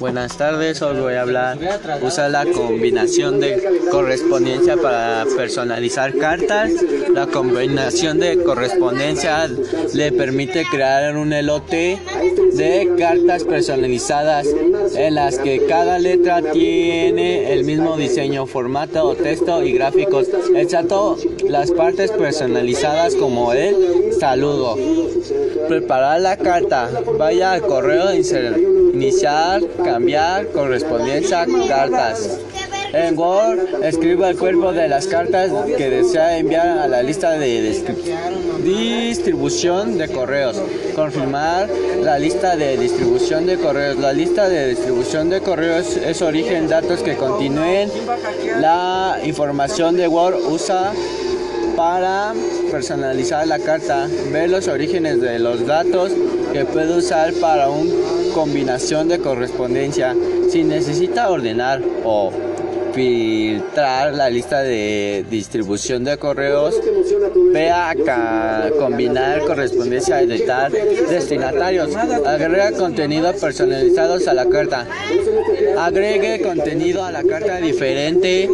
[0.00, 1.58] Buenas tardes, hoy voy a hablar,
[2.02, 6.72] usar la combinación de correspondencia para personalizar cartas.
[7.14, 9.48] La combinación de correspondencia
[9.92, 14.46] le permite crear un elote de cartas personalizadas
[14.94, 21.16] en las que cada letra tiene el mismo diseño, formato, texto y gráficos, excepto
[21.48, 24.76] las partes personalizadas como el saludo.
[25.68, 26.90] Preparar la carta.
[27.18, 28.12] Vaya al correo,
[28.92, 32.40] iniciar, cambiar, correspondencia, cartas.
[32.92, 37.62] En Word, escriba el cuerpo de las cartas que desea enviar a la lista de
[38.64, 40.60] distribución de correos.
[40.94, 41.68] Confirmar
[42.02, 43.96] la lista de distribución de correos.
[43.98, 47.90] La lista de distribución de correos es origen datos que continúen
[48.60, 50.36] la información de Word.
[50.50, 50.92] Usa
[51.76, 52.34] para
[52.72, 56.10] personalizar la carta, ver los orígenes de los datos
[56.52, 57.92] que puede usar para una
[58.34, 60.16] combinación de correspondencia.
[60.50, 62.32] Si necesita ordenar o
[62.92, 66.80] filtrar la lista de distribución de correos,
[67.52, 74.86] vea acá, combinar correspondencia, editar destinatarios, agrega contenido personalizados a la carta,
[75.78, 78.48] agregue contenido a la carta diferente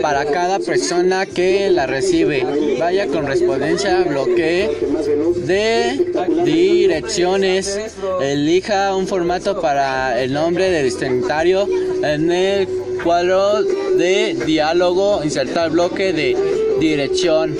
[0.00, 2.46] para cada persona que la recibe,
[2.78, 4.70] vaya correspondencia, bloquee
[5.46, 6.12] de
[6.44, 7.78] direcciones,
[8.20, 11.68] elija un formato para el nombre de destinatario
[12.02, 16.36] en el cuadro de diálogo, insertar bloque de
[16.80, 17.56] dirección.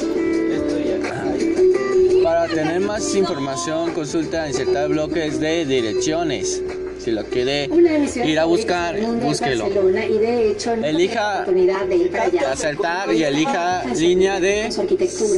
[2.22, 6.62] Para tener más información, consulta insertar bloques de direcciones.
[7.08, 7.70] Si lo quiere
[8.22, 9.66] ir a buscar, búsquelo.
[10.84, 11.46] Elija
[12.50, 14.70] acertar y elija línea de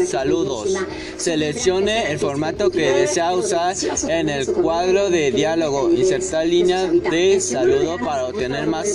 [0.05, 0.75] saludos.
[1.17, 3.77] Seleccione el formato que desea usar
[4.09, 5.91] en el cuadro de diálogo.
[5.91, 8.89] Insertar línea de saludo para obtener más.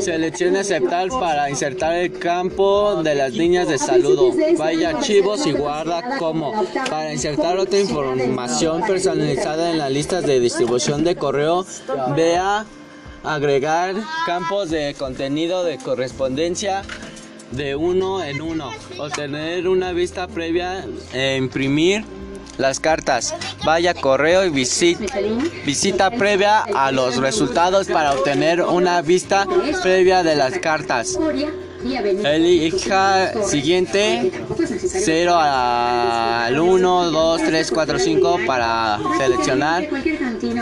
[0.00, 4.32] Seleccione aceptar para insertar el campo de las líneas de saludo.
[4.56, 6.64] Vaya archivos y guarda como.
[6.88, 11.66] Para insertar otra información personalizada en las listas de distribución de correo,
[12.14, 12.64] vea
[13.24, 16.82] agregar campos de contenido de correspondencia
[17.50, 18.70] de uno en uno,
[19.00, 22.04] obtener una vista previa e imprimir
[22.58, 23.34] las cartas.
[23.64, 25.18] Vaya correo y visita,
[25.64, 29.48] visita previa a los resultados para obtener una vista
[29.82, 31.18] previa de las cartas.
[31.84, 34.30] Elija siguiente
[34.98, 39.88] 0 al 1, 2, 3, 4, 5 para seleccionar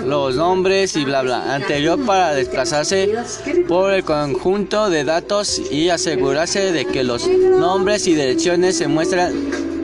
[0.05, 1.55] los nombres y bla bla.
[1.55, 3.15] Anterior para desplazarse
[3.69, 9.33] por el conjunto de datos y asegurarse de que los nombres y direcciones se muestran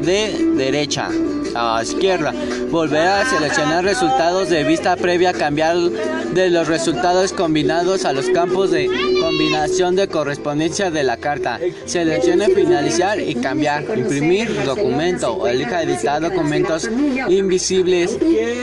[0.03, 1.09] de derecha
[1.55, 2.33] a izquierda.
[2.71, 8.71] Volver a seleccionar resultados de vista previa, cambiar de los resultados combinados a los campos
[8.71, 8.87] de
[9.21, 11.59] combinación de correspondencia de la carta.
[11.87, 13.85] Seleccione finalizar y cambiar.
[13.97, 16.89] Imprimir documento o elija editar documentos
[17.29, 18.17] invisibles.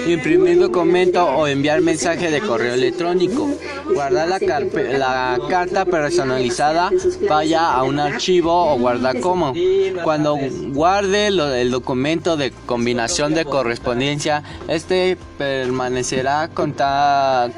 [0.08, 3.50] Imprimir documento o enviar mensaje de correo electrónico.
[3.94, 6.92] Guardar la, carta personalizada.
[7.28, 9.54] Vaya a un archivo o guardar como.
[10.04, 10.38] Cuando
[10.70, 13.44] guarde el documento de combinación de
[13.98, 16.50] correspondencia, este permanecerá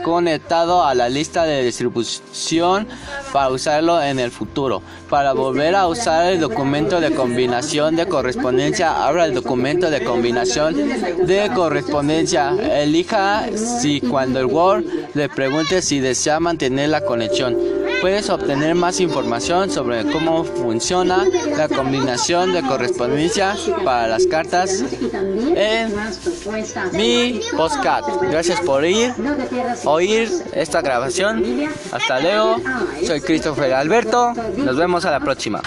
[0.04, 2.88] conectado a la lista de distribución
[3.34, 4.82] para usarlo en el futuro.
[5.10, 10.76] Para volver a usar el documento de combinación de correspondencia, abra el documento de combinación
[10.76, 12.52] de correspondencia.
[12.52, 17.79] Elija si cuando el Word le pregunte si desea mantener la conexión.
[18.02, 21.26] Puedes obtener más información sobre cómo funciona
[21.58, 24.84] la combinación de correspondencia para las cartas
[25.56, 25.94] en
[26.94, 28.08] mi podcast.
[28.22, 29.14] Gracias por ir,
[29.86, 31.44] oír esta grabación.
[31.92, 32.58] Hasta luego.
[33.06, 34.34] Soy Christopher Alberto.
[34.58, 35.62] Nos vemos a la próxima.